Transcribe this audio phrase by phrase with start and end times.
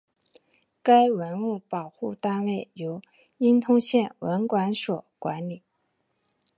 [0.81, 2.99] 该文物保护单位由
[3.37, 5.61] 伊通县文管所管理。